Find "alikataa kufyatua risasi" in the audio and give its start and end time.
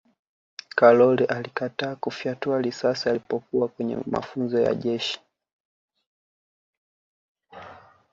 1.29-3.09